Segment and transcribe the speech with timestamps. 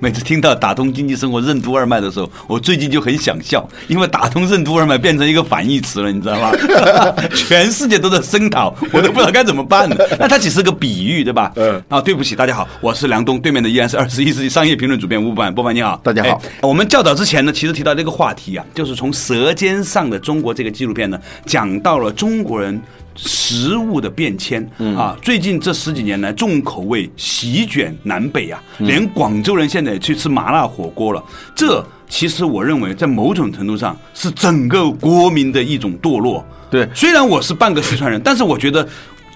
[0.00, 6.52] 每次听到打通经济生活任督二脉的时候，我最近就很想笑，因为打通任督二脉变成一个反义词了，你知道吗？
[7.34, 9.96] 全世界都在声讨，我都不知道该怎么办了。
[10.18, 11.50] 那它只是个比喻，对吧？
[11.56, 11.82] 嗯。
[11.88, 16.40] 啊，对不起，大家好，我是梁东，对面的依然是二十一世纪商业评论主编吴凡，波凡你好，大家好。
[16.62, 22.80] 我们较早之前呢，其实提到这个话题啊，就是从《舌尖上的中国》这个纪录片呢，讲到了中国人。
[23.18, 24.64] 食物的变迁
[24.96, 31.20] 啊，最近这十几年来，重口味席卷南北啊，连广州人现在也去吃麻辣火锅了。
[31.54, 36.44] 这其实我认为，在某种程度上是整个国民的一种堕落。
[36.70, 38.86] 对，虽然我是半个四川人， 但是我觉得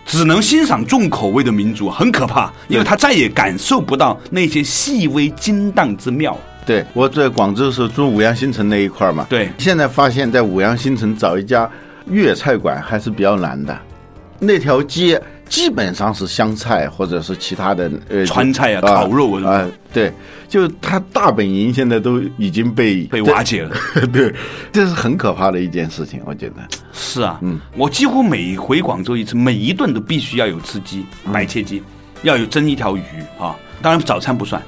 [0.06, 6.38] 只能欣赏重口味的民族很可怕，因为他再也感受不到那些细微精当之妙。
[6.64, 11.68] 对，我在广州的时候住五羊新城那一块嘛，对，现在发现，在五羊新城找一家。
[12.06, 13.78] 粤菜馆还是比较难的，
[14.38, 20.12] 那条街基本上是湘菜或者是其他的呃川菜啊，烤肉啊，对，
[20.48, 23.76] 就他大本营现在都已经被被瓦解了，
[24.12, 24.34] 对，
[24.72, 26.56] 这是很可怕的一件事情，我觉得。
[26.92, 31.82] 是啊，嗯，我几乎每回广州一次，每一顿都必须要有吃鸡，白切鸡，
[32.22, 33.02] 要有蒸一条鱼
[33.38, 34.60] 啊，当然早餐不算。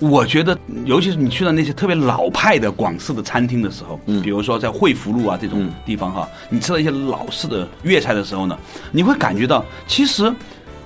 [0.00, 8.58] 我觉得，尤其是你去到那些特别老派的广式的餐厅的时候，嗯，比如说在惠福路啊这种地方哈，你吃到一些老式的粤菜的时候呢，
[8.90, 10.32] 你会感觉到，其实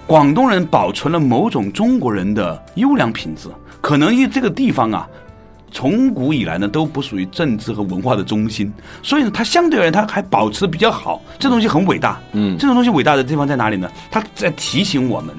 [0.07, 3.49] 广东人保存了某种中国人的优良品质。
[3.81, 5.09] 可能因为这个地方啊，
[5.71, 11.23] 从古以来呢都不属于政治和文化的中心，所以呢，它相对而言它还保持的比较好。
[11.39, 13.89] 这东西很伟大，嗯，这种东西伟大的地方在哪里呢？
[14.11, 15.33] 它在提醒我们。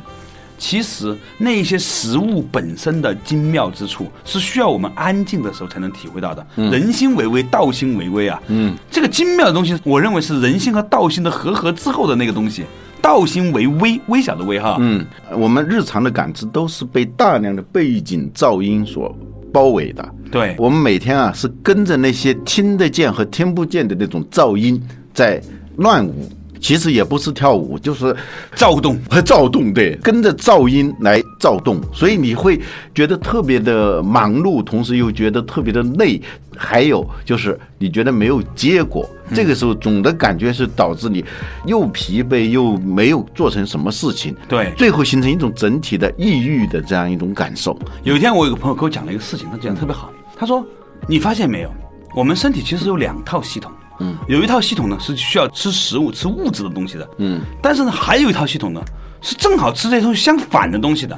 [0.57, 6.45] 其实那些食物本身的精妙之处，是需要我们安静的时候才能体会到的。
[6.55, 8.41] 人心为微，道心为微啊。
[8.47, 12.63] 嗯，这个精妙的东西，我认为是人心和道心的合合之后的那个东西。
[13.01, 14.77] 道心为微，微小的微哈。
[14.79, 15.05] 嗯，
[15.37, 19.15] 我们日常的感知都是被大量的背景噪音所
[19.53, 20.09] 包围的。
[20.31, 24.81] 对，我们每天啊是跟着那些听得见和听不见的那种噪音
[25.13, 25.39] 在
[25.75, 26.27] 乱舞。
[26.65, 28.15] 其实也不是跳舞，就是
[28.55, 32.59] 躁动和躁动，对，跟着噪音来躁动，所以你会
[32.95, 36.19] 觉得特别的忙碌，同时又觉得特别的累，
[36.57, 41.23] 还有就是你觉得没有结果，这个时候总的感觉是导致你
[41.67, 47.77] 又疲惫又没有做成什么事情，对，最后形成一种整体的抑郁的这样一种感受。
[48.01, 50.65] 有一天我有个朋友跟我讲了一个事情，他讲的特别好，他说
[51.07, 51.71] ：“你发现没有，
[52.15, 57.09] 我们身体其实有两套系统。”嗯，有一套系统呢是需要吃食物、吃物质的东西的。
[57.17, 58.81] 嗯，但是呢，还有一套系统呢
[59.21, 61.17] 是正好吃这些东西相反的东西的。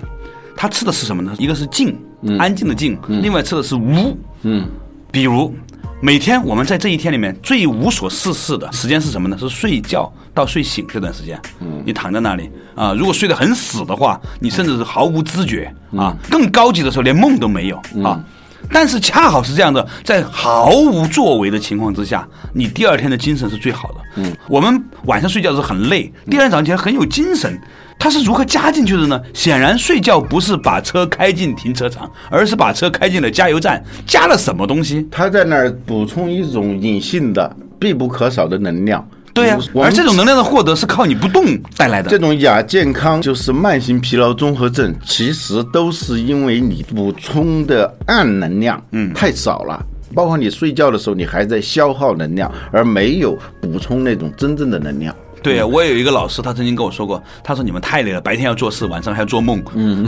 [0.55, 1.35] 他吃的是什么呢？
[1.37, 1.95] 一个是静，
[2.39, 4.17] 安静的静；另外吃的是无。
[4.41, 4.67] 嗯，
[5.11, 5.53] 比如
[6.01, 9.37] 每天我们在这一天里面最无所事事的时间是什么呢？
[9.37, 11.39] 是睡觉到睡醒这段时间。
[11.59, 16.15] 嗯，你躺在那里啊，如果睡得很死的话，你甚至是毫无知觉啊。
[16.27, 18.23] 更高级的时候连梦都没有啊。
[18.71, 23.95] 但是恰好是这样的，在毫无作为的情况之下，你第二天的精神是最好的。
[24.17, 27.59] 嗯，我们晚上睡觉的时候很累，第二天早上起来很有精神。
[27.99, 29.19] 它是如何加进去的呢？
[29.33, 35.07] 显然，睡觉不是把车开进停车场，而是把车开进了加油站，加了什么东西？
[35.09, 39.03] 他在那儿补充一种隐性的、必不可少的能量。
[39.33, 41.45] 对呀，而这种能量的获得是靠你不动
[41.75, 42.09] 带来的。
[42.09, 49.79] 这种亚健康就是慢性疲劳综合症，其实都是因为你补充的暗能量嗯太少了，
[50.15, 55.15] 包括你睡觉的时候，你还在消耗能量，而没有补充那种真正的能量。
[55.41, 60.07] 对，我也有一个老师，他曾经跟我说过，他说你们太累了，白天要做事，晚上还要做梦，嗯，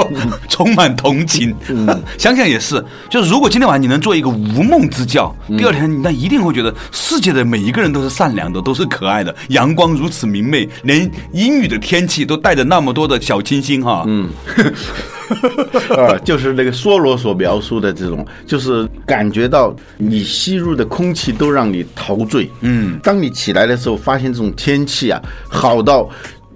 [0.48, 1.54] 充满同情。
[2.18, 14.04] 想想也是，就是如果今天晚上你能做一个无梦之觉，第二天那一定会觉得世界的每一个人都是善良的，都是可爱的，阳光如此明媚，连阴雨的天气都带着那么多的小清新哈。
[14.06, 14.28] 嗯。
[15.96, 22.50] 啊， 就是那个梭罗所描述的这种，就是感觉到你吸入的空气都让你陶醉。
[22.60, 26.08] 嗯，当你起来的时候，发现这种天气啊，好到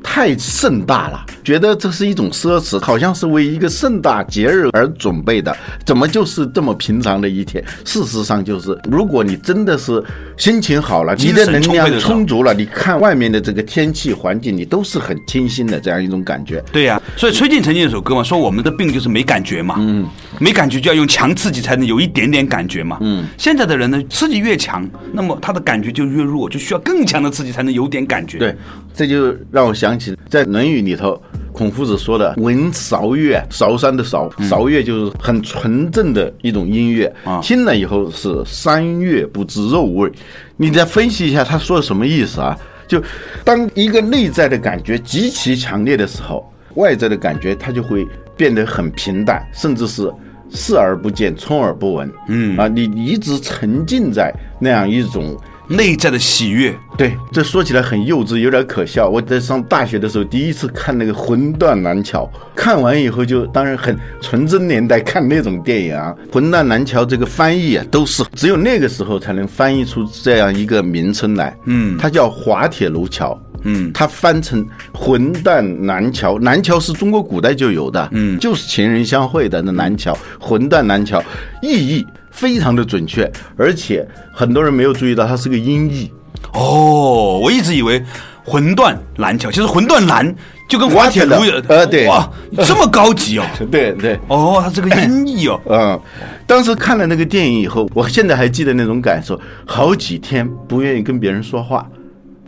[0.05, 7.65] 太盛大了，觉得这是一种奢侈，好像是为一个盛大节日而准备的，怎么就是这么平常的一天？
[7.85, 10.01] 事实上就是，如果你真的是
[10.37, 16.63] 心情好了，你的能量充足了，你看外面的这个天气环境，你都是很清新的这样一种感觉。
[16.71, 20.07] 对呀、所以崔健曾经有首歌嘛，说我们的病就是没感觉嘛，嗯，
[20.39, 28.39] 没感觉就要用强刺激才能有一点点感觉嘛，嗯，现在的人呢，刺激越强，那么他的感觉就越弱，就需要更强的刺激才能有点感觉。
[28.39, 28.55] 对，
[28.95, 31.21] 这就让我想起在《论语》里头，
[31.53, 40.11] 孔夫子说的“闻韶乐”，韶山的韶，韶乐就是很纯正的一种音乐，啊听了以后是三月不知肉味。
[40.57, 42.59] 你再分析一下他说的什么意思啊？
[42.87, 43.03] 就
[43.45, 48.07] 当一个内在的感觉极其强烈的时候，外在的感觉它就会
[48.37, 50.13] 变得很平淡，甚至是。
[50.51, 52.09] 视而不见，充耳不闻。
[52.29, 59.09] 嗯啊，你你一直沉浸在那样一种内在的喜悦，对，这说起来很幼稚，有点可笑。
[59.09, 71.57] 我在上大学的时候，第一次看那个《魂断蓝桥》，看完以后就当然很纯真年代看那种电影啊，《魂断蓝桥》这个翻译啊，都是只有那个时候才能翻译出这样一个名称来。
[71.65, 73.39] 嗯，它叫滑铁卢桥。
[73.67, 74.63] 嗯，它翻成
[74.93, 81.25] 混蛋南桥，南桥是中国古代就有的，嗯，就是情人相会的那南桥，混蛋南桥，
[81.63, 86.11] 意义非常的准确，而且很多人没有注意到它是个音译，
[86.53, 88.03] 哦，我一直以为
[88.45, 90.35] 魂断蓝桥，其实魂断蓝
[90.69, 92.09] 就跟滑铁卢有，呃对。
[92.09, 92.29] 哇，
[92.67, 96.01] 这么高级哦， 对对，哦，它是个音译哦， 嗯，
[96.45, 101.89] 当时看了那个电影以后，我现在还记得那种感受，好几天不愿意跟别人说话，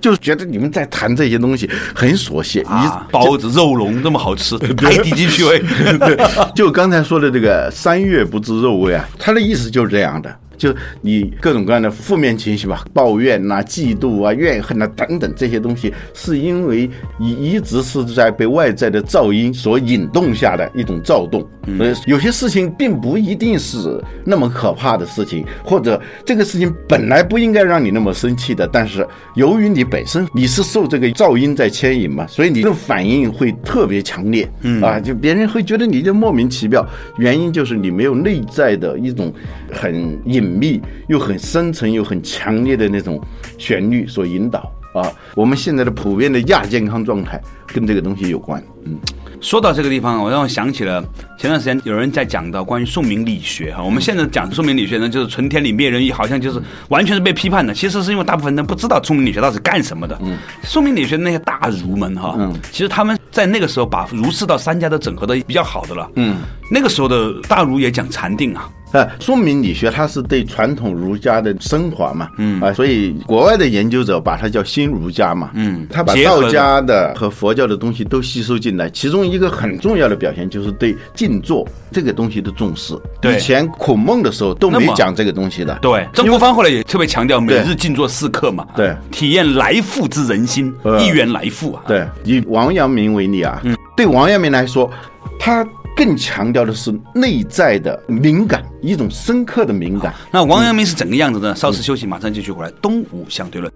[0.07, 5.59] 就是觉得你们在谈这些东西很琐屑，啊，一包子、肉龙那么好吃，太低级趣味。
[5.99, 6.17] 对，
[6.55, 10.33] 就刚才说的这个“三月不知肉味”啊，他的意思就是这样的。
[10.57, 16.89] 就你各种各样的负面情绪吧，抱怨呐、嫉妒啊、怨恨啊等等这些东西，是因为
[17.19, 21.47] 你一直是在被外在的噪音所引动下的一种躁动。
[21.79, 34.49] 呃，有些事情并不一定是那么可怕的事情，或者这个事情本来不应该让你那么生气的，但是由于你本身你是受这个噪音在牵引嘛，所以你的反应会特别强烈。
[34.61, 36.87] 嗯啊，就别人会觉得你就莫名其妙，
[37.19, 39.33] 原因就是你没有内在的一种
[39.73, 43.21] 很隐秘又很深沉又很强烈的那种
[43.59, 45.11] 旋律所引导啊。
[45.35, 48.63] 我们现在的普遍的亚健康状态跟这个东西有关。
[48.85, 48.97] 嗯，
[49.41, 51.03] 说到这个地方，我让我想起了
[51.39, 53.83] 前段时间有人在讲到关于宋明理学哈。
[53.83, 57.75] 我们现在讲宋明理学呢，就是纯天理灭人欲，好像就是完全是被批判的。
[57.75, 60.17] 其实是因为大部分人不知道宋明理学到底是干什么的。
[60.23, 66.09] 嗯，宋明理学那些大儒们哈，嗯其实他们在那个时候把儒释道三家都整合的比较好的了。
[66.15, 66.37] 嗯，
[66.71, 68.71] 那个时候的大儒也讲禅定啊。
[68.93, 72.61] 啊，说明理学它是对传统儒家的升华嘛，嗯。
[72.61, 82.95] 啊，所以国外的研究者把它叫新儒家嘛，嗯他把道家的和佛教的东西都吸收进来，其中一个很重要的表现就是对静坐这个东西的重视。
[83.21, 83.37] 对。
[83.37, 88.95] 以前孔孟的时候都没讲这个东西的，对，曾国藩后来也特别强调每日静坐四刻嘛，对。
[89.11, 91.01] 体验来复之人心，呃。
[91.01, 91.83] 一元来复啊。
[91.87, 93.77] 对，以王阳明为例啊，嗯。
[93.97, 94.91] 对王阳明来说，
[95.39, 95.67] 他
[95.97, 100.15] 更强调的是内在的敏感，一种深刻的敏感。
[100.31, 101.57] 那王阳明是怎个样子呢？
[101.57, 102.71] 稍事休息，马上继续回来。
[102.83, 103.73] 东吴相对论。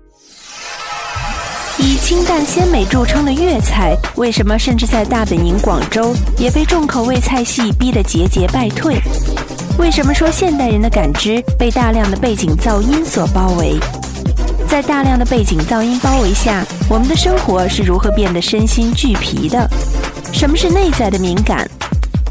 [1.78, 9.00] 以清淡鲜美著称的粤菜，为什么甚至在大本营广州也被重口味菜系逼得节节败退？
[9.78, 13.78] 为什么说现代人的感知被大量的背景噪音所包围？
[14.69, 19.67] 在大量的背景噪音包围下，我们的生活是如何变得身心俱疲的？
[20.34, 21.67] 什么是内在的敏感？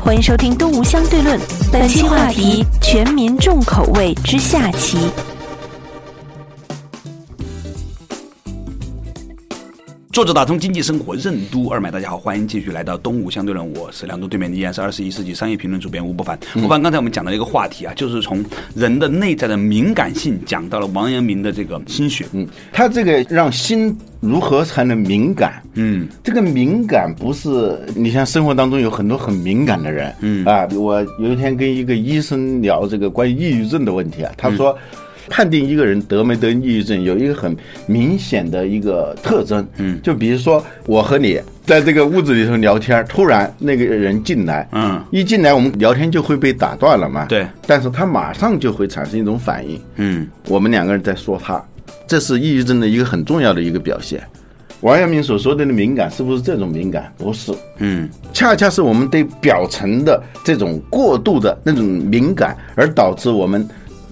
[0.01, 1.38] 欢迎收听《东吴相对论》，
[1.72, 4.98] 本期话题：全民重口味之下棋。
[10.12, 16.38] 作者打通经济生活任督二脉，大家好，欢迎继续来到东吴相对论，我是梁东，对面的依然是二十一世纪商业评论主编吴伯凡。
[16.56, 22.25] 吴伯凡，刚才我们讲到一个话题啊，就是从人的内在的敏感性讲到了王阳明的这个心学。
[22.32, 25.62] 嗯，他这个让心如何才能敏感？
[25.75, 34.75] 嗯，这个敏感不是你像生活当中有很多很敏感的人，嗯啊，我有一天跟一个医生聊这个关于抑郁症的问题啊，他说。
[35.29, 37.55] 判定一个人得没得抑郁症，有一个很
[37.86, 51.63] 明显的一个特征，嗯，就比如说我和你在这个屋子里头聊天，突然那个人进来，嗯，一进来我们聊天就会被打断了嘛，对，但是他马上就会产生一种反应，嗯，我们两个人在说他，
[52.07, 54.21] 这是抑郁症的一个很重要的一个表现。
[54.81, 57.13] 王阳明所说的敏感是不是这种敏感？
[57.17, 63.67] 不是，嗯，恰恰是我们对表层的这种过度的那种敏感，而导致我们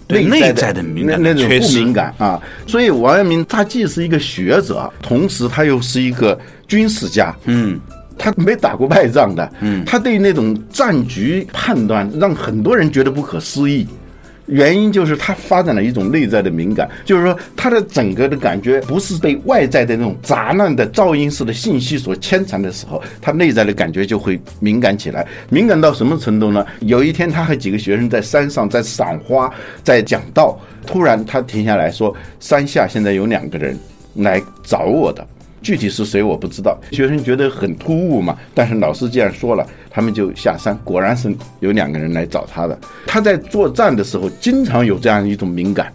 [0.08, 2.42] 对内内在的敏感那那种不敏感啊。
[2.66, 7.80] 所以王阳明他既是一个学者，同时他又是一个军事家，嗯，
[8.18, 13.86] 他没打过败仗的，嗯，他对那种战局判断让很多人觉得不可思议。
[14.48, 25.28] 原因就是他发展了一种内在的敏感，就是说他的整个的感觉不是被外在的那种杂乱的噪音式的信息所牵缠的时候，他内在的感觉就会敏感起来。
[25.50, 26.66] 敏感到什么程度呢？
[26.80, 29.52] 有一天他和几个学生在山上在赏花，
[29.84, 33.78] 在讲道，突然他停下来说：“山下现在有两个人
[34.16, 35.26] 来找我的。”
[35.60, 40.78] 具体是谁我不知道，学生觉得很突兀嘛，但是老师既然说了，他们就下山。
[40.84, 42.78] 果然是有两个人来找他的。
[43.08, 45.92] 他在作战的时候，经常有这样一种敏感。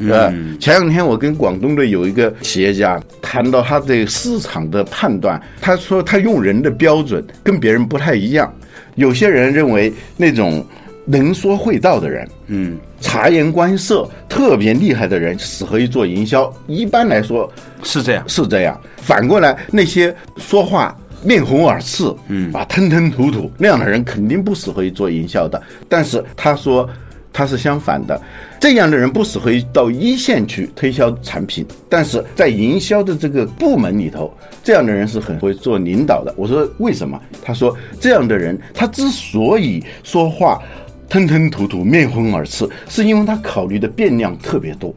[0.00, 8.52] 嗯，前两天我跟广东的有一个企业家谈到他对市场的判断，他说他用人的标准跟别人不太一样。
[8.96, 10.66] 有些人认为那种
[11.04, 16.52] 能说会道的人，嗯，察言观色特别厉害的人，适合于做营销。
[16.66, 17.48] 一般来说，
[17.84, 18.24] 是这样。
[18.28, 18.76] 是这样。
[18.96, 25.60] 反过来，那些说话面红耳赤，嗯，啊，吞吞吐吐那样的人，肯定不适合于做营销的。
[25.88, 26.88] 但是他说
[27.32, 28.20] 他是相反的，
[28.60, 36.32] 这样的人不适合于到一线去推销产品，但是在营销的这个部门里头，这样的人是很会做领导的。
[36.36, 37.20] 我说为什么？
[37.42, 40.62] 他说这样的人，他之所以说话
[41.08, 44.94] 吞吞吐吐、面红耳赤，是因为他考虑的变量特别多。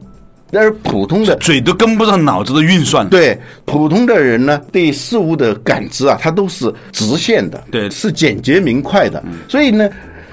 [0.52, 3.08] 而普通的嘴都跟不上脑子的运算。
[3.08, 9.22] 对普通的人呢，对事物的感知啊，它都是直线的，对是简洁明快的。
[9.48, 9.88] 所以呢，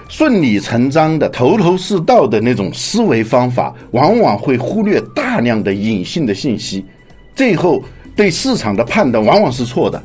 [0.07, 6.86] 顺理成章的、头头是道的那种思维方法，往往会忽略大量的隐性的信息，
[7.36, 7.84] 最后
[8.15, 10.01] 对市场的判断往往是错的。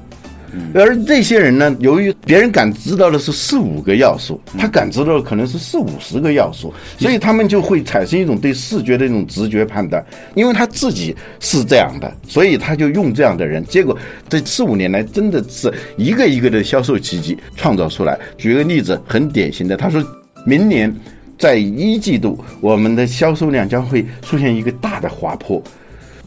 [0.74, 10.04] 而这些人呢，由于别人感知到的是四五个要素，他感知到的可能是四五十个要素，所以他们就会产生一种对视觉的一种直觉判断。
[10.34, 13.64] 因为他自己是这样的，所以他就用这样的人。
[13.64, 13.96] 结果
[14.28, 18.18] 这四五年来，真的是一个一个的销售奇迹创造出来。
[18.36, 20.02] 举个例子，很典型的，他说
[20.44, 20.94] 明年
[21.38, 25.62] 在一季度，我们的销售量将会出现一个大的滑坡。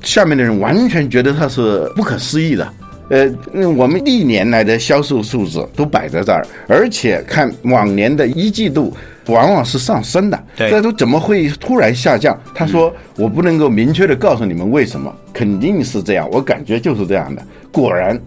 [0.01, 2.67] 下面的人完全觉得他是不可思议的。
[3.13, 8.91] 呃，嗯我们历年来的销售数字都摆在这儿，而且看往年的一季度，
[9.27, 10.43] 往往是上升的。
[10.57, 12.35] 对这都怎么会突然下降？
[12.55, 18.19] 他说：“我不能够明确的告诉你们为什么，肯定是这样，我感觉就是这样的。”果然，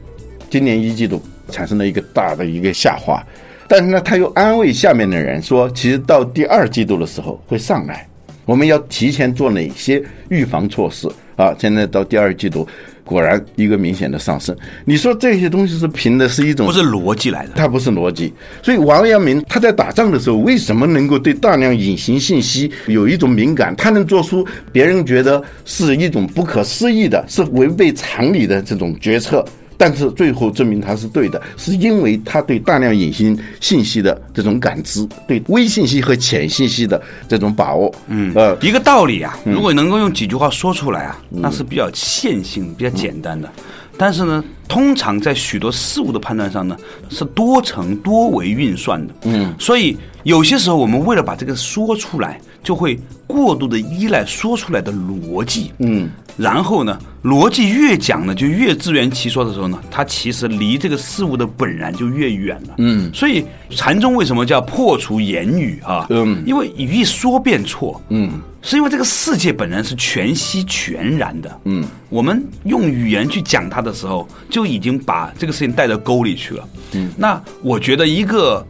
[0.49, 3.21] 今年一季度产生了一个大的一个下滑，
[3.67, 8.07] 但是呢，他又安慰下面的人说，其实到第二季度的时候会上来，
[8.45, 11.53] 我们要提前做哪些预防措施啊？
[11.59, 12.65] 现在到第二季度，
[13.07, 14.55] 果然一个明显的上升。
[14.85, 17.53] 你说这些东西是凭的是一种不是逻辑来的。
[17.55, 18.35] 它不是逻辑。
[18.63, 23.75] 所以王阳明他在打仗的时候，为什么能够对大量隐形信息有一种敏感？
[23.77, 29.45] 他能做出别人觉得是一种不可思议的、是违背常理的这种决策。
[29.77, 37.95] 但是最后证明他是对的，是因为他对大量隐形信息的这种感知，对微信息和浅信息的这种把握。
[38.09, 43.51] 嗯，呃，一个道理啊，如果能够用几句话说出来啊，那是比较线性、比较简单的。
[43.99, 46.77] 但是呢，通常在许多事物的判断上呢，
[47.09, 49.15] 是多层多维运算的。
[49.25, 52.99] 嗯，所以有些时候我们为了把这个说出来，就会
[53.37, 55.71] 过度的依赖说出来的逻辑。
[55.79, 62.75] 嗯，然后呢，逻辑越讲呢，就越自圆其说的时候呢，它其实离这个事物的本然就越远了。
[62.79, 66.07] 嗯，所以禅宗为什么叫破除言语啊？
[66.09, 68.01] 嗯因为语一说便错。
[68.09, 68.31] 嗯，
[68.63, 71.61] 是因为这个世界本然是全息全然的。
[71.65, 76.69] 嗯，我们用语言去讲它的时候，就已经把这个事情带到沟里去了。
[76.93, 78.67] 嗯，那我觉得一个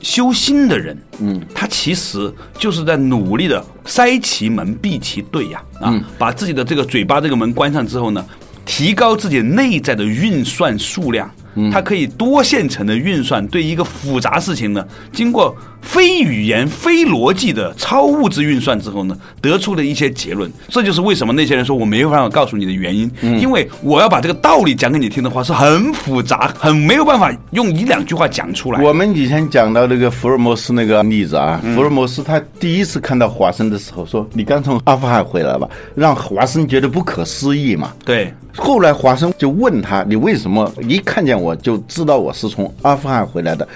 [0.00, 8.24] 修心的人，嗯，他其实就是在努力的塞其门闭其对呀，啊，把自己的这个嘴巴这个门关上之后呢，
[8.64, 11.30] 提高自己内在的运算数量。
[11.56, 20.50] 嗯它可以多线程的运算，对一个复杂事情呢，经过非语言、非逻辑的超物质运算之后呢，得出了一些结论。
[20.68, 28.82] 这就是为什么那些人说我没有办法告诉你的原因，因为我要把这个道理讲给你听的话是很复杂，很没有办法用一两句话讲出来。
[28.82, 37.92] 我们以前讲到那个福尔摩斯那个例子啊，福尔摩斯他第一次看到华生的时候说：“你刚从阿富汗回来吧？”让华生觉得不可思议嘛。
[38.04, 43.66] 对，后来华生就问他：“你为什么一看见我就知道我是从阿富汗回来的？”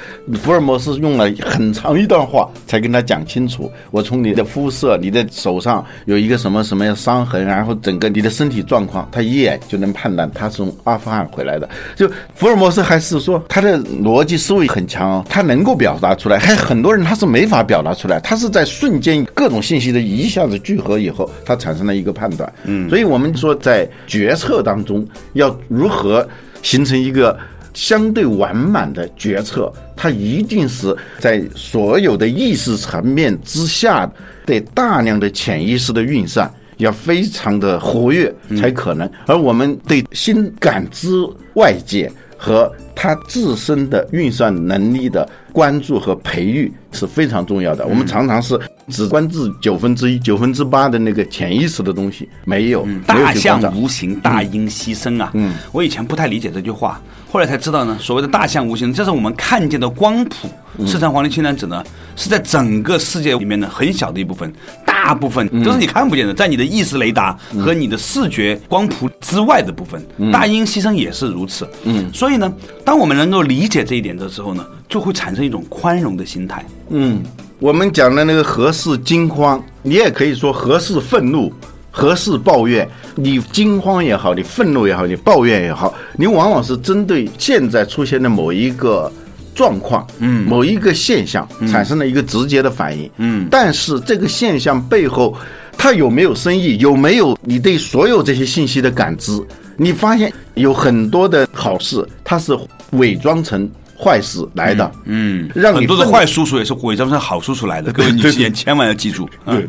[0.43, 22.53] 福尔摩斯用了很长一段话才跟他讲清楚：“我从你的肤色、你的手上有一个什么什么样伤痕，然后整个你的身体状况，他一眼就能判断他是从阿富汗回来的。”就福尔摩斯还是说他的逻辑思维很强，他能够表达出来，还很多人他是没法表达出来，他是在瞬间各种信息的一下子聚合以后，他产生了一个判断。
[22.65, 26.27] 嗯，所以我们说在决策当中要如何
[26.63, 27.39] 形成一个
[27.75, 34.11] 相对完满的决策，它一定是在所有的意识层面之下
[34.47, 36.51] 对大量的潜意识的运算。
[36.79, 41.09] 要非常的活跃才可能，而我们对新感知
[41.55, 47.87] 外界和他自身的运算能力的关注和培育是非常重要的。
[47.87, 48.59] 我们常常是
[48.89, 55.31] 只关注九分之一、九分之八的那个潜意识的东西，没有大象无形，大音希声啊！
[55.35, 57.99] 嗯，我以前不太理解这句话，后来才知道呢。
[58.01, 60.49] 所谓的大象无形，这是我们看见的光谱。
[60.77, 61.85] 嗯四川黄金青蓝紫呢，
[62.17, 64.53] 是在整个世界里面的很小的一部分，
[64.85, 70.05] 大部分嗯都是你看不见的，在你的意识雷达和你的视觉光谱之外的部分。
[70.33, 71.65] 大音希声也是如此。
[71.85, 72.53] 嗯，所以呢，
[72.85, 76.65] 当我们能够理解这一点的时候呢，就会产生一种宽容的心态。
[76.89, 77.23] 嗯，
[77.59, 81.53] 我们讲的那个何事惊慌，你也可以说何事愤怒。
[81.97, 89.09] 何事抱怨，你惊慌也好，你愤怒也好，你抱怨也好，你往往是针对现在出现的某一个
[89.55, 95.37] 状况，嗯，某一个现象产生了一个直接的反应，嗯但是这个现象背后，
[95.79, 99.31] 它有没有深意，有没有你对所有这些信息的感知？
[99.77, 102.59] 你发现有很多的好事，它是
[102.95, 103.71] 伪装成
[104.05, 109.27] 坏事来的，嗯，让你很多的坏叔叔也是伪装成好叔叔来的，各位女士也千万要记住。
[109.47, 109.67] 嗯，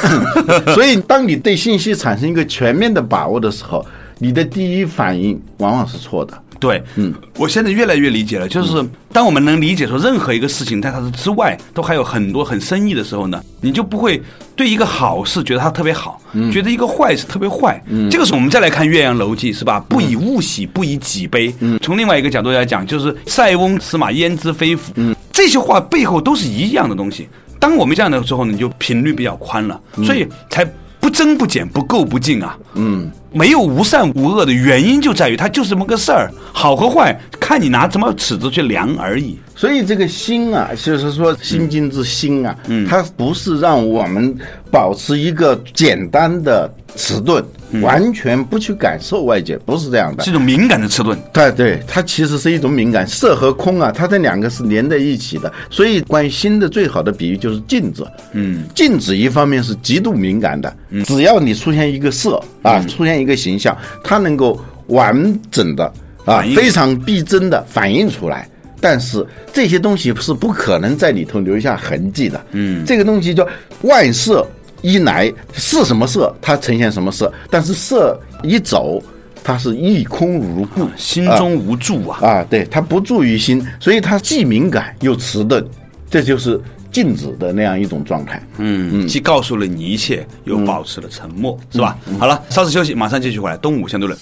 [0.74, 3.84] 所以，当你对信息产生一个全面的把握的时候，
[4.18, 6.42] 你的第一反应往往是错的。
[6.58, 14.22] 对，嗯，我现在越来越理解了，就是当我们能理解说任何一个事情在它的之外都还有很多很深意的时候呢，你就不会
[14.54, 16.20] 对一个好事觉得它特别好，
[16.52, 17.82] 觉得一个坏事特别坏。
[17.88, 19.78] 嗯这个时候我们再来看《岳阳楼记》，是吧？
[19.88, 21.54] 不以物喜，不以己悲。
[21.60, 24.92] 嗯从另外一个角度来讲，就是塞翁失马焉知非福。
[25.32, 27.28] 这些话背后都是一样的东西。
[27.58, 30.66] 当我们这样的时候呢，你就频率比较宽了，所以才
[31.00, 32.58] 不增不减，不垢不净啊。
[32.74, 39.38] 嗯，没有无善无恶的原因就在于它就是这么个事儿，好和坏看你拿什么尺子去量而已。
[39.56, 42.54] 所以这个心啊，就是说心经之心啊，
[42.86, 44.36] 它不是让我们
[44.70, 47.42] 保持一个简单的迟钝，
[47.80, 50.34] 完全不去感受外界，不是这样的是一。
[50.34, 51.18] 种敏感的迟钝。
[51.32, 55.50] 对对，它其实是一种敏感，色和空啊，它这两个是连在一起的。
[55.70, 58.06] 所以关于心的最好的比喻就是镜子。
[58.32, 65.90] 嗯，镜子一方面是极度敏感的，只要你出现一个色啊，出现一个形象，它能够完整的
[66.26, 68.46] 啊非常逼真的反映出来。
[68.80, 72.40] 但是这些东西是不可能在里头留下痕迹的。
[72.52, 73.46] 嗯这个东西叫
[73.82, 74.46] 万色
[74.82, 79.02] 一来是什么色，它呈现什么色，但是色一走，
[79.42, 82.18] 它是一空如故，心中无助啊。
[82.20, 85.64] 啊，对，它不注于心，所以它既敏感又迟钝，
[86.10, 86.60] 这就是
[86.92, 88.40] 静止的那样一种状态。
[88.58, 91.96] 嗯，既告诉了你一切，又保持了沉默，是吧？
[92.18, 93.56] 好了，稍事休息，马上继续回来。
[93.56, 94.16] 东吴相对论。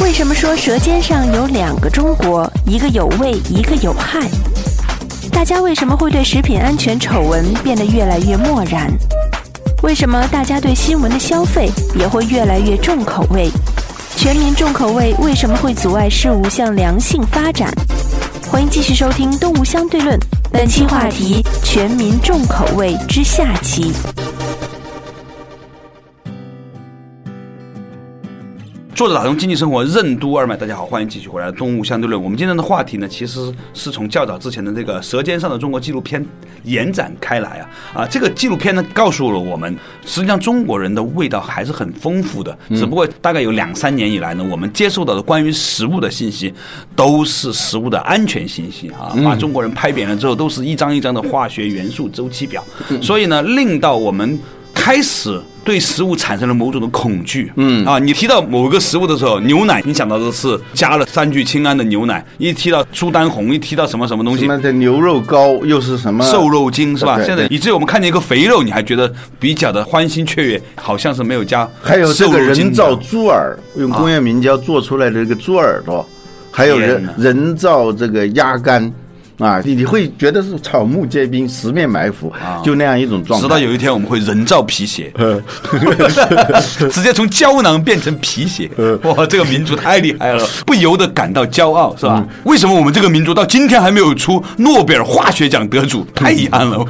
[0.00, 4.28] 为什么说舌尖上有两个中国，一个有味，一个有害？
[5.32, 8.90] 大家为什么会对食品安全丑闻变得越来越漠然？
[9.82, 13.50] 为什么大家对新闻的消费也会越来越重口味？
[14.16, 17.72] 全民重口味为什么会阻碍事物向良性发展？
[18.50, 20.16] 欢迎继续收听《动物相对论》，
[20.50, 23.92] 本期话题：全民重口味之下期。
[28.98, 32.20] 作者打通经济生活任督二脉，大家好，欢迎继续回来《动物相对论》。
[32.24, 36.26] 我们今天的话题呢，其实是从较早之前的这个《舌尖上的中国》纪录片
[36.64, 39.72] 延展开来啊啊，这个纪录片呢，告诉了我们，
[40.04, 46.52] 实际上中国人的味道还是很丰富的，只不过大概有两三年以来呢，我们接受到的关于食物的信息，
[46.96, 52.64] 都是食物的安全信息啊，把中国人拍扁了之后，都是一张一张的化学元素周期表，
[53.00, 54.36] 所以呢，令到我们。
[54.74, 57.84] 开始对食物产生了某种的恐惧，嗯。
[57.84, 66.24] 啊，你提到某个食物的时候，牛奶，你想到的是加了三聚氰胺的牛奶；一提到苏丹红，一提到什么什么东西，什么的牛肉糕又是什么？
[66.24, 67.16] 瘦肉精是吧？
[67.16, 67.26] 对对。
[67.26, 76.08] 现在以至于我们看见一个肥肉，你还觉得比较的欢欣雀跃，好像是没有加还有这个人造猪耳，用工业明胶做出来的这个猪耳朵，
[76.50, 78.90] 还有人人造这个鸭肝，
[79.38, 82.32] 啊，你你会觉得是草木皆兵，十面埋伏，
[82.64, 83.46] 就那样一种状态。
[83.46, 85.12] 直到有一天我们会人造皮鞋
[86.90, 88.68] 直接从胶囊变成皮鞋。
[89.02, 92.26] 哇，这个民族太厉害了，不由得感到骄傲，是吧？
[92.44, 96.04] 为什么我们这个民族到今天还没有出诺贝尔化学奖得主？
[96.14, 96.84] 太遗憾了。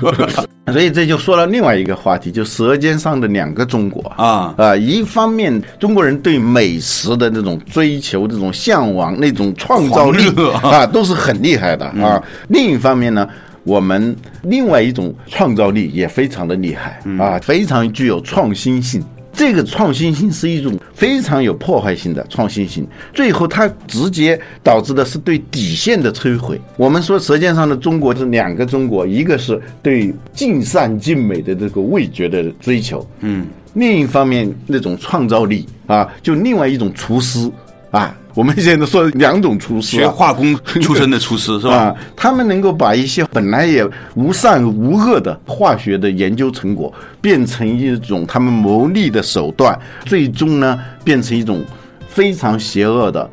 [0.73, 4.77] 所以这就说了另外一个话题，就舌尖上的两个中国啊啊！
[4.77, 10.23] 一方面，中国人对美食的那种追求、这种向往、那种创造力
[10.63, 12.23] 啊，都是很厉害的啊。
[12.49, 13.29] 另一方面呢，
[13.65, 19.05] 我们另外一种创造力也非常的厉害啊，非常具有创新性。
[19.39, 26.61] 这个创新性是一种非常有破坏性的创新性，最后它直接导致的是对底线的摧毁。
[26.77, 37.49] 我们说《舌尖上的中国》是两个中国，一个是对尽善尽美的这个味觉的追求，嗯，另一方面那种创造力啊，就另外一种厨师
[37.91, 38.15] 啊。
[38.35, 41.77] 我们现在说两种厨师、啊，学化工出身的厨师是吧？
[41.77, 51.65] 啊，他们能够把一些本来也无善无恶的化学的研究成果，变成一种他们牟利的手段，最终呢，变成一种
[52.09, 53.29] 非常邪恶的。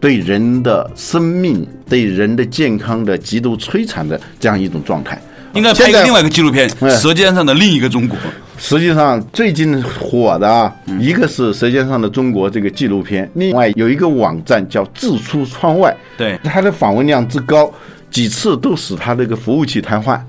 [0.00, 5.20] 对人的生命、对人的健康的极度摧残的这样一种状态，
[5.54, 8.16] 应该拍一个另外一个纪录片《嗯舌尖上的另一个中国》。
[8.58, 16.38] 实际上，最近火的啊，一个是《舌尖上的中国》这个纪录片，另外有一个网站叫“自出窗外”，对。
[16.42, 17.72] 它的访问量之高，
[18.10, 20.20] 几次都使它这个服务器瘫痪。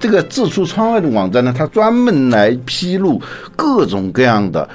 [0.00, 3.20] 这个“自出窗外”的网站呢，它专门来披露
[3.54, 4.66] 各种各样的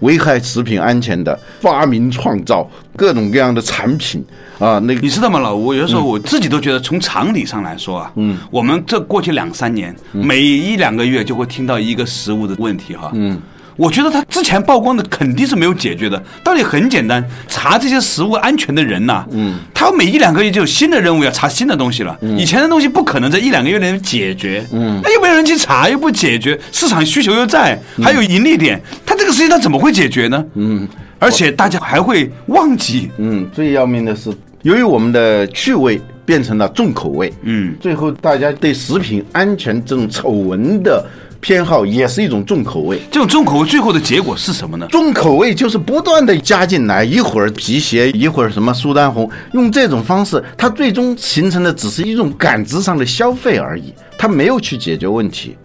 [0.00, 4.22] 危害食品安全的发明创造，各种各样的产品
[4.58, 5.72] 啊，那个你知道吗，老吴？
[5.72, 13.40] 有的时候我自己都觉得，从常理上来说啊，嗯，我们这过去两三年，每一两个月就会听到一个食物的问题哈，嗯。
[13.76, 30.44] 我觉得他之前曝光的肯定是没有解决的，道理很简单，查这些食物安全的人呐、嗯，他每一两个月就有新的任务要查新的东西了，以前的东西不可能在一两个月内解决，嗯，那又没有人去查，又不解决，市场需求又在，还有盈利点，他这个事情他怎么会解决呢？
[30.54, 30.88] 嗯，
[31.20, 41.04] 而且大家还会忘记，嗯，最要命的是，由于我们的趣味变成了重口味，嗯，最后大家对食品安全这种丑闻的
[41.40, 42.98] 偏好也是一种重口味。
[43.10, 44.86] 这种重口味最后的结果是什么呢？
[44.90, 55.56] 重口味就是不断的加进来，一会儿皮鞋，一会儿什么苏丹红，用这种方式，它最终形成的只是一种感知上的消费而已，它没有去解决问题。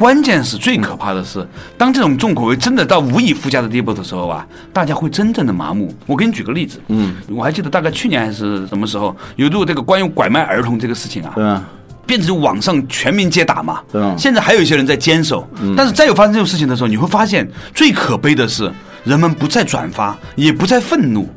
[0.00, 5.94] 关键是最可怕的是，当这种重口味真的到无以复加的地步的时候啊，大家会真正的麻木。
[6.06, 11.62] 我给你举个例子，嗯，我还记得大概去年还是什么时候，有一度这个关于拐卖儿童这个事情啊，对吧？
[12.06, 13.82] 变成网上全民皆打嘛。
[13.92, 18.72] 嗯现在还有一些人在坚守，但是再有发生这种事情的时候，你会发现最可悲的是，
[19.04, 21.28] 人们不再转发，也不再愤怒。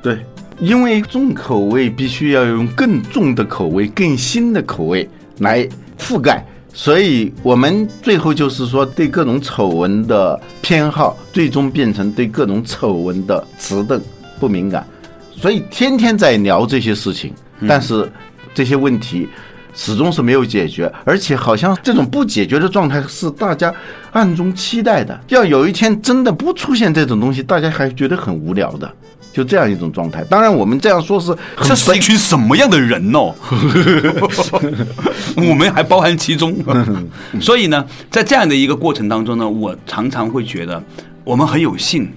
[0.00, 0.24] 对，
[0.60, 14.02] 因为重口味必须要用更重的口味、更新的口味来覆盖，所以我们最后就是说对各种丑闻的偏好，最终变成对各种丑闻的迟钝、
[14.40, 14.84] 不敏感，
[15.32, 17.32] 所以天天在聊这些事情，
[17.68, 18.10] 但是
[18.52, 19.28] 这些问题。
[19.74, 23.74] 始终是没有解决，而且好像这种不解决的状态是大家
[24.12, 25.18] 暗中期待的。
[25.28, 28.90] 要有一天真的不出现这种东西，大家还觉得很无聊的，
[29.32, 30.22] 就这样一种状态。
[30.24, 33.34] 当然，我们这样说是这是一群什么样的人哦？
[35.36, 36.54] 我们还包含其中。
[37.40, 40.82] 所以呢，在这样的一个过程当中呢，我常常会觉得
[41.24, 42.08] 我们很有幸，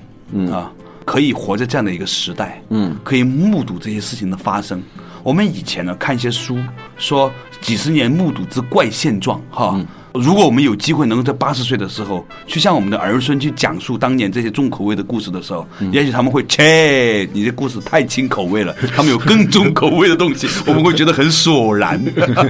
[0.52, 0.72] 啊，
[1.08, 4.84] 可以活在这样的一个时代，嗯，可以目睹这些事情的发生。
[5.24, 6.58] 我们以前呢看一些书，
[6.98, 9.80] 说几十年目睹之怪现状，哈。
[10.14, 22.04] 如果我们有机会能够在八十岁的时候去向我们的儿孙去讲述当年这些重口味的故事的时候，也许他们会切，你这故事太轻口味了， 他们有更重口味的东西，我们会觉得很索然。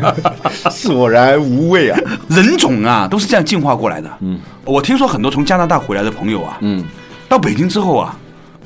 [0.72, 2.00] 索然无味啊。
[2.28, 4.10] 人种啊，都是这样进化过来的。
[4.22, 6.84] 嗯，我听说很多从加拿大回来的朋友啊，嗯，
[7.30, 8.18] 到北京之后啊，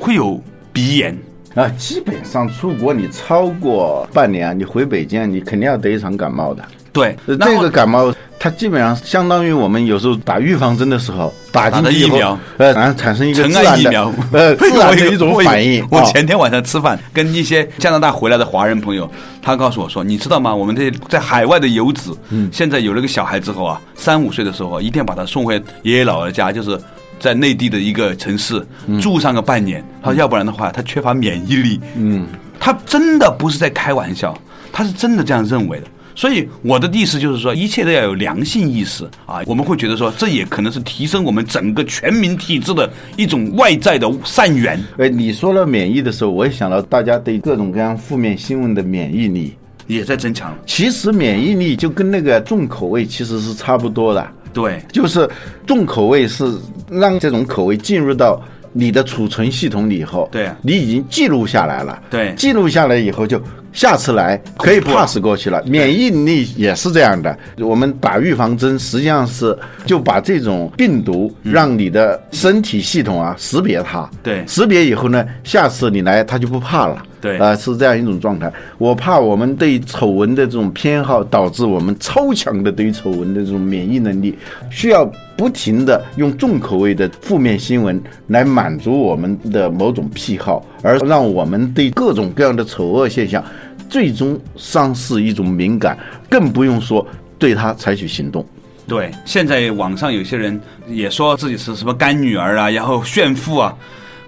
[0.01, 0.41] 会有
[0.73, 1.17] 鼻炎。
[1.53, 6.63] 啊，基本上出国你超过半年，你回北京，你肯定要得一场感冒的。
[6.93, 15.85] 对，这个感冒，它基本上相当于我们有时候打预防针的时候打进去以后打的疫苗呃，然后产生一个尘自然的埃疫苗，呃， 自然的一种反应。
[15.91, 19.09] 我啊前天晚上吃饭，跟一些加拿大回来的华人朋友，
[19.41, 20.55] 他告诉我说：“你知道吗？
[20.55, 26.79] 我们这些在海外的游子，嗯现在有了个小孩之后啊，三五岁的时候啊，一定要把他送回爷爷姥姥家，就是。”
[27.21, 31.79] 在内地的一个城市嗯住上个半年，他说要不然的话，他缺乏免疫力。
[31.95, 32.27] 嗯，
[32.60, 34.38] 他真的不是在开玩笑，
[34.73, 35.86] 他是真的这样认为的。
[36.13, 39.39] 所以我的意思就是说，一切都要有良性意识啊！
[39.45, 44.77] 我们会觉得说，这也可能是提升我们整个全民体制的一种外在的善缘。
[44.97, 49.55] 哎，你说了免疫的时候，我也想到大家对各种各样负面新闻的免疫力
[49.88, 50.53] 也在增强。
[50.65, 55.29] 其实免疫力就跟那个重口味其实是差不多的，对，就是
[55.65, 56.45] 重口味是
[56.89, 58.41] 让这种口味进入到
[58.73, 60.49] 你的储存系统里以后，对。
[60.61, 62.33] 你已经记录下来了，对。
[62.35, 63.41] 记录下来以后就
[63.73, 65.61] 下次来可以 pass 过去了。
[65.65, 74.45] 免疫力也是这样的，我们打预防针实际上是就把这种病毒让你的身体系统啊识别它，对。
[74.47, 77.01] 识别以后呢，下次你来它就不怕了。
[77.21, 78.51] 对啊、是这样一种状态。
[78.77, 84.36] 我怕我们对丑闻的这种偏好，导致我们超强的对于丑闻的这种免疫能力，
[84.69, 85.05] 需要
[85.38, 93.43] 不停的用重口味的负面新闻来满足我们的某种癖好，而让我们对各种各样的丑恶现象，
[93.88, 95.97] 最终丧失一种敏感，
[96.29, 97.05] 更不用说
[97.38, 98.45] 对它采取行动。
[98.88, 103.73] 对，现在网上有些人也说自己是什么干女儿啊，然后炫富啊，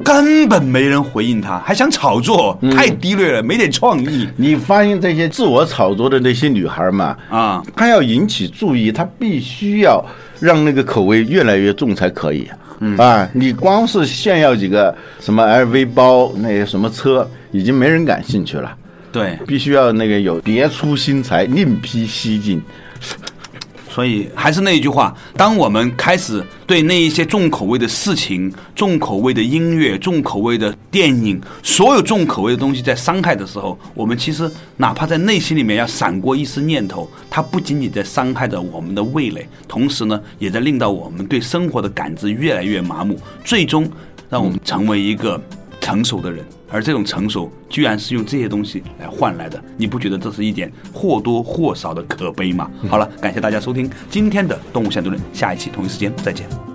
[0.04, 7.64] 根本没人回应他，还想炒作，太低劣了，没点创意你发现这些自我炒作的那些女孩嘛，啊！
[7.76, 10.04] 她要引起注意，她必须要
[10.40, 12.50] 让那个口味越来越重才可以。
[12.80, 18.76] 嗯啊，你光是炫耀几个什么 LV 包，那些什么车，已经没人感兴趣了。
[19.12, 22.62] 对，必须要那个有别出心裁，另辟蹊径。
[23.94, 43.88] 所以还是那句话，当我们开始对那一些重口味的事情、重口味的音乐、重口味的电影，所有重口味的东西在伤害的时候，我们其实哪怕在内心里面要闪过一丝念头，它不仅仅在伤害着我们的味蕾，同时呢，也在令到我们对生活的感知越来越麻木，最终
[44.28, 45.40] 让我们成为一个
[45.80, 46.44] 成熟的人。
[46.74, 52.70] 而这种成熟，居然是用这些东西来换来的，你不觉得这是一点或多或少的可悲吗？
[52.90, 56.73] 好了，感谢大家收听今天的《动物相对论》，下一期同一时间再见。